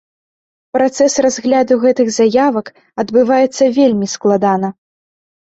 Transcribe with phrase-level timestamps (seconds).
[0.77, 2.73] Працэс разгляду гэтых заявак
[3.05, 4.75] адбываецца вельмі складана.